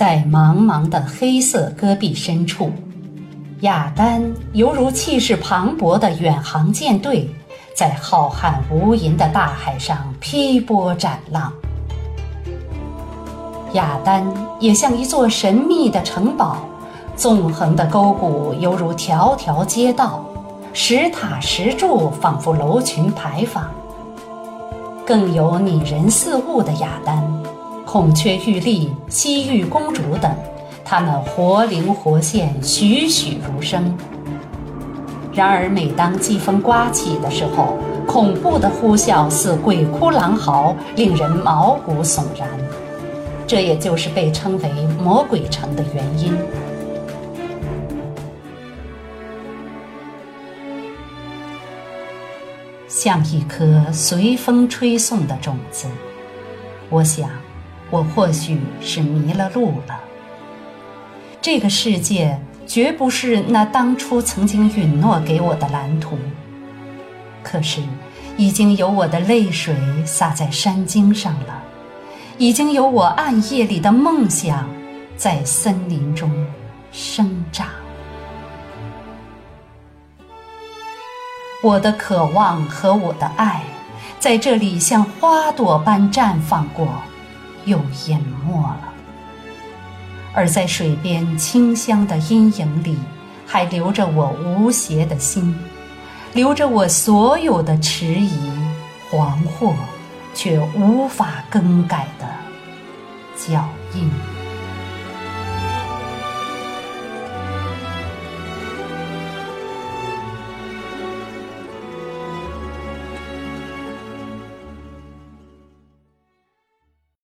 [0.00, 2.72] 在茫茫的黑色戈壁深处，
[3.60, 4.22] 雅丹
[4.54, 7.28] 犹如气势磅礴的远航舰队，
[7.76, 11.52] 在浩瀚无垠的大海上劈波斩浪。
[13.74, 14.26] 雅丹
[14.58, 16.56] 也像一座神秘的城堡，
[17.14, 20.24] 纵横的沟谷犹如条条街道，
[20.72, 23.70] 石塔石柱仿佛楼群牌坊。
[25.04, 27.22] 更有拟人似物的雅丹。
[27.92, 30.32] 孔雀玉立、西域公主等，
[30.84, 33.92] 它们活灵活现、栩栩如生。
[35.32, 42.48] 然而，每当季风刮起的时候，恐怖的呼啸似鬼哭狼嚎，令人毛骨悚然。
[43.44, 44.70] 这也就是被称为
[45.02, 46.32] “魔鬼城”的原因。
[52.86, 55.88] 像一颗随风吹送的种子，
[56.88, 57.28] 我想。
[57.90, 60.00] 我或许是迷了路了。
[61.42, 66.16] 这个世界绝不是那当初曾经允诺给我的蓝图。
[67.42, 67.82] 可是，
[68.36, 69.74] 已经有我的泪水
[70.04, 71.62] 洒在山经上了，
[72.38, 74.68] 已经有我暗夜里的梦想
[75.16, 76.30] 在森林中
[76.92, 77.66] 生长。
[81.62, 83.62] 我的渴望和我的爱，
[84.18, 86.88] 在这里像花朵般绽放过。
[87.70, 88.92] 又淹没了，
[90.34, 92.98] 而在水边清香的阴影里，
[93.46, 95.56] 还留着我无邪的心，
[96.34, 98.50] 留着我所有的迟疑、
[99.08, 99.72] 惶惑，
[100.34, 102.26] 却无法更改的
[103.36, 104.39] 脚印。